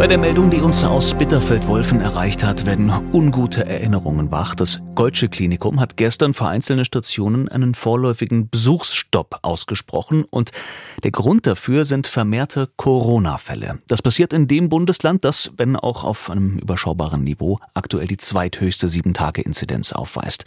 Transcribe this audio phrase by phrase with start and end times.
[0.00, 4.54] Bei der Meldung, die uns aus Bitterfeld-Wolfen erreicht hat, werden ungute Erinnerungen wach.
[4.54, 10.52] Das Goldsche Klinikum hat gestern für einzelne Stationen einen vorläufigen Besuchsstopp ausgesprochen und
[11.04, 13.80] der Grund dafür sind vermehrte Corona-Fälle.
[13.88, 18.88] Das passiert in dem Bundesland, das, wenn auch auf einem überschaubaren Niveau, aktuell die zweithöchste
[18.88, 20.46] Sieben-Tage-Inzidenz aufweist.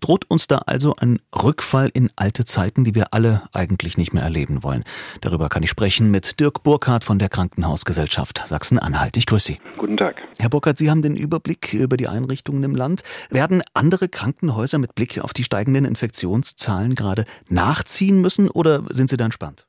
[0.00, 4.24] Droht uns da also ein Rückfall in alte Zeiten, die wir alle eigentlich nicht mehr
[4.24, 4.82] erleben wollen?
[5.20, 9.16] Darüber kann ich sprechen mit Dirk Burkhardt von der Krankenhausgesellschaft Sachsen Sachsen-Anhalt.
[9.16, 9.58] Ich grüße Sie.
[9.76, 10.16] Guten Tag.
[10.38, 13.02] Herr Burkhardt, Sie haben den Überblick über die Einrichtungen im Land.
[13.30, 19.16] Werden andere Krankenhäuser mit Blick auf die steigenden Infektionszahlen gerade nachziehen müssen oder sind Sie
[19.16, 19.66] da entspannt?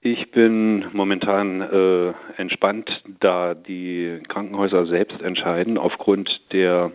[0.00, 6.92] Ich bin momentan äh, entspannt, da die Krankenhäuser selbst entscheiden aufgrund der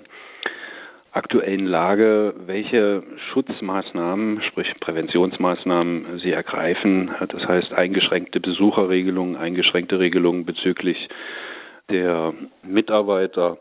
[1.20, 7.12] aktuellen Lage, welche Schutzmaßnahmen, sprich Präventionsmaßnahmen sie ergreifen.
[7.28, 11.10] Das heißt eingeschränkte Besucherregelungen, eingeschränkte Regelungen bezüglich
[11.90, 13.58] der Mitarbeiter,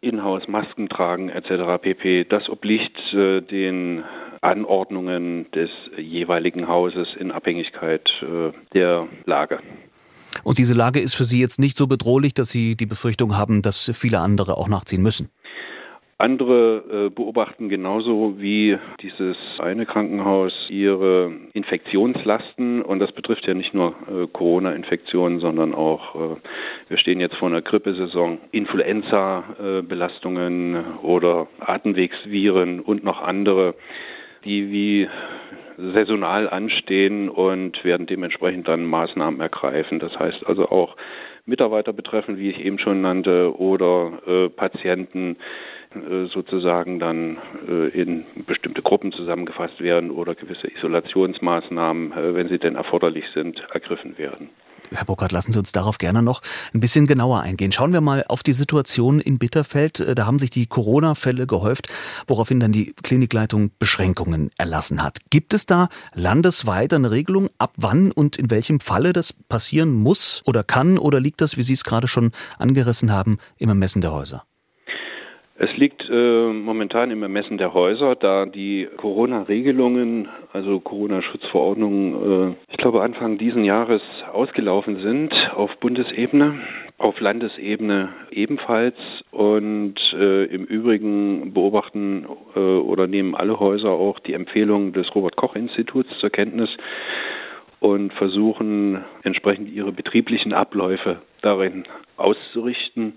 [0.00, 1.80] Inhouse Masken tragen etc.
[1.80, 2.24] pp.
[2.24, 4.02] Das obliegt äh, den
[4.40, 9.60] Anordnungen des jeweiligen Hauses in Abhängigkeit äh, der Lage.
[10.42, 13.62] Und diese Lage ist für Sie jetzt nicht so bedrohlich, dass Sie die Befürchtung haben,
[13.62, 15.28] dass viele andere auch nachziehen müssen?
[16.22, 23.74] Andere äh, beobachten genauso wie dieses eine Krankenhaus ihre Infektionslasten und das betrifft ja nicht
[23.74, 26.36] nur äh, Corona-Infektionen, sondern auch, äh,
[26.88, 33.74] wir stehen jetzt vor einer Grippesaison, Influenza-Belastungen oder Atemwegsviren und noch andere,
[34.44, 35.08] die wie
[35.76, 39.98] saisonal anstehen und werden dementsprechend dann Maßnahmen ergreifen.
[39.98, 40.94] Das heißt also auch
[41.46, 45.36] Mitarbeiter betreffen, wie ich eben schon nannte, oder äh, Patienten äh,
[46.32, 52.76] sozusagen dann äh, in bestimmte Gruppen zusammengefasst werden oder gewisse Isolationsmaßnahmen, äh, wenn sie denn
[52.76, 54.50] erforderlich sind, ergriffen werden.
[54.90, 56.42] Herr Burkhardt, lassen Sie uns darauf gerne noch
[56.74, 57.72] ein bisschen genauer eingehen.
[57.72, 60.04] Schauen wir mal auf die Situation in Bitterfeld.
[60.16, 61.88] Da haben sich die Corona-Fälle gehäuft,
[62.26, 65.18] woraufhin dann die Klinikleitung Beschränkungen erlassen hat.
[65.30, 70.42] Gibt es da landesweit eine Regelung, ab wann und in welchem Falle das passieren muss
[70.44, 70.98] oder kann?
[70.98, 74.44] Oder liegt das, wie Sie es gerade schon angerissen haben, im Ermessen der Häuser?
[75.64, 82.78] Es liegt äh, momentan im Ermessen der Häuser, da die Corona-Regelungen, also Corona-Schutzverordnungen, äh, ich
[82.78, 84.02] glaube Anfang diesen Jahres
[84.32, 86.58] ausgelaufen sind auf Bundesebene,
[86.98, 88.96] auf Landesebene ebenfalls.
[89.30, 95.36] Und äh, im Übrigen beobachten äh, oder nehmen alle Häuser auch die Empfehlungen des Robert
[95.36, 96.70] Koch Instituts zur Kenntnis
[97.78, 101.84] und versuchen entsprechend ihre betrieblichen Abläufe darin
[102.16, 103.14] auszurichten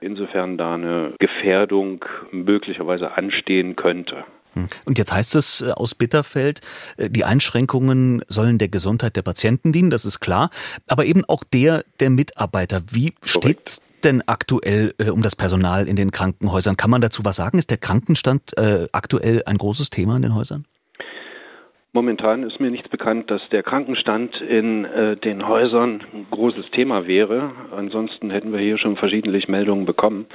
[0.00, 4.24] insofern da eine Gefährdung möglicherweise anstehen könnte.
[4.54, 4.68] Hm.
[4.84, 6.60] Und jetzt heißt es äh, aus Bitterfeld,
[6.96, 10.50] äh, die Einschränkungen sollen der Gesundheit der Patienten dienen, das ist klar,
[10.88, 12.82] aber eben auch der der Mitarbeiter.
[12.90, 16.76] Wie steht es denn aktuell äh, um das Personal in den Krankenhäusern?
[16.76, 17.58] Kann man dazu was sagen?
[17.58, 18.54] Ist der Krankenstand
[18.92, 20.64] aktuell ein großes Thema in den Häusern?
[21.96, 27.06] Momentan ist mir nichts bekannt, dass der Krankenstand in äh, den Häusern ein großes Thema
[27.06, 27.52] wäre.
[27.74, 30.26] Ansonsten hätten wir hier schon verschiedentlich Meldungen bekommen.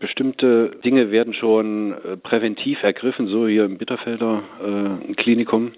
[0.00, 4.42] Bestimmte Dinge werden schon äh, präventiv ergriffen, so hier im Bitterfelder
[5.08, 5.70] äh, Klinikum,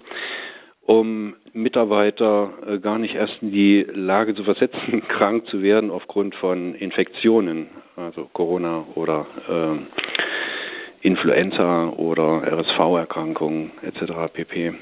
[0.87, 6.33] um Mitarbeiter äh, gar nicht erst in die Lage zu versetzen, krank zu werden aufgrund
[6.33, 14.33] von Infektionen, also Corona oder äh, Influenza oder RSV-Erkrankungen etc.
[14.33, 14.73] pp.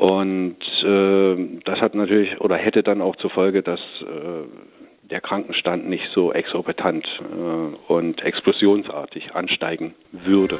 [0.00, 5.86] Und äh, das hat natürlich oder hätte dann auch zur Folge, dass äh, der Krankenstand
[5.90, 10.58] nicht so exorbitant äh, und explosionsartig ansteigen würde.